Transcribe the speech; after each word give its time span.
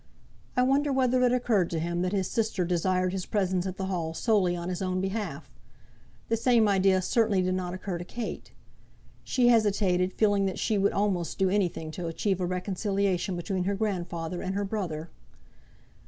I 0.57 0.63
wonder 0.63 0.91
whether 0.91 1.21
it 1.21 1.31
occurred 1.31 1.69
to 1.69 1.79
him 1.79 2.01
that 2.01 2.11
his 2.11 2.27
sister 2.27 2.65
desired 2.65 3.13
his 3.13 3.27
presence 3.27 3.67
at 3.67 3.77
the 3.77 3.85
Hall 3.85 4.15
solely 4.15 4.55
on 4.55 4.67
his 4.67 4.81
own 4.81 4.99
behalf. 4.99 5.53
The 6.27 6.37
same 6.37 6.67
idea 6.67 7.03
certainly 7.03 7.43
did 7.43 7.53
not 7.53 7.75
occur 7.75 7.99
to 7.99 8.03
Kate. 8.03 8.51
She 9.23 9.49
hesitated, 9.49 10.11
feeling 10.13 10.47
that 10.47 10.57
she 10.57 10.75
would 10.79 10.91
almost 10.93 11.37
do 11.37 11.51
anything 11.51 11.91
to 11.91 12.07
achieve 12.07 12.41
a 12.41 12.47
reconciliation 12.47 13.35
between 13.35 13.65
her 13.65 13.75
grandfather 13.75 14.41
and 14.41 14.55
her 14.55 14.65
brother. 14.65 15.11